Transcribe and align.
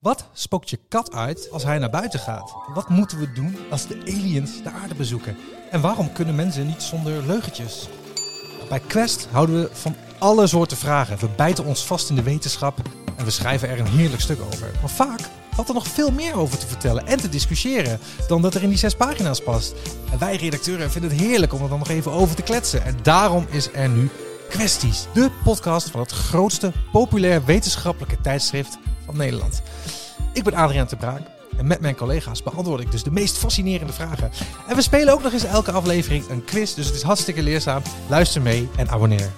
Wat 0.00 0.24
spookt 0.32 0.70
je 0.70 0.78
kat 0.88 1.14
uit 1.14 1.48
als 1.50 1.62
hij 1.64 1.78
naar 1.78 1.90
buiten 1.90 2.20
gaat? 2.20 2.54
Wat 2.74 2.88
moeten 2.88 3.18
we 3.18 3.32
doen 3.32 3.56
als 3.70 3.86
de 3.86 4.00
aliens 4.00 4.62
de 4.62 4.70
aarde 4.70 4.94
bezoeken? 4.94 5.36
En 5.70 5.80
waarom 5.80 6.12
kunnen 6.12 6.34
mensen 6.34 6.66
niet 6.66 6.82
zonder 6.82 7.26
leugentjes? 7.26 7.88
Bij 8.68 8.80
Quest 8.80 9.28
houden 9.30 9.62
we 9.62 9.68
van 9.72 9.96
alle 10.18 10.46
soorten 10.46 10.76
vragen. 10.76 11.18
We 11.18 11.28
bijten 11.36 11.64
ons 11.64 11.86
vast 11.86 12.10
in 12.10 12.14
de 12.14 12.22
wetenschap 12.22 12.78
en 13.16 13.24
we 13.24 13.30
schrijven 13.30 13.68
er 13.68 13.78
een 13.78 13.86
heerlijk 13.86 14.22
stuk 14.22 14.40
over. 14.40 14.70
Maar 14.80 14.90
vaak 14.90 15.20
valt 15.52 15.68
er 15.68 15.74
nog 15.74 15.86
veel 15.86 16.10
meer 16.10 16.34
over 16.34 16.58
te 16.58 16.66
vertellen 16.66 17.06
en 17.06 17.18
te 17.18 17.28
discussiëren 17.28 17.98
dan 18.28 18.42
dat 18.42 18.54
er 18.54 18.62
in 18.62 18.68
die 18.68 18.78
zes 18.78 18.94
pagina's 18.96 19.42
past. 19.42 19.74
En 20.12 20.18
wij 20.18 20.36
redacteuren 20.36 20.90
vinden 20.90 21.10
het 21.10 21.20
heerlijk 21.20 21.52
om 21.52 21.62
er 21.62 21.68
dan 21.68 21.78
nog 21.78 21.88
even 21.88 22.12
over 22.12 22.36
te 22.36 22.42
kletsen. 22.42 22.84
En 22.84 22.96
daarom 23.02 23.46
is 23.50 23.72
er 23.72 23.88
nu 23.88 24.10
Kwesties, 24.48 25.06
de 25.12 25.30
podcast 25.44 25.90
van 25.90 26.00
het 26.00 26.10
grootste 26.10 26.72
populair 26.92 27.44
wetenschappelijke 27.44 28.20
tijdschrift 28.20 28.78
Nederland. 29.16 29.62
Ik 30.32 30.44
ben 30.44 30.54
Adriaan 30.54 30.86
de 30.88 30.96
Braak 30.96 31.22
en 31.56 31.66
met 31.66 31.80
mijn 31.80 31.96
collega's 31.96 32.42
beantwoord 32.42 32.80
ik 32.80 32.90
dus 32.90 33.02
de 33.02 33.10
meest 33.10 33.38
fascinerende 33.38 33.92
vragen. 33.92 34.30
En 34.68 34.76
we 34.76 34.82
spelen 34.82 35.14
ook 35.14 35.22
nog 35.22 35.32
eens 35.32 35.44
elke 35.44 35.72
aflevering 35.72 36.28
een 36.28 36.44
quiz, 36.44 36.74
dus 36.74 36.86
het 36.86 36.94
is 36.94 37.02
hartstikke 37.02 37.42
leerzaam. 37.42 37.82
Luister 38.08 38.42
mee 38.42 38.68
en 38.76 38.88
abonneer. 38.88 39.30